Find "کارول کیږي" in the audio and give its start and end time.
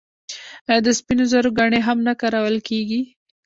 2.21-3.01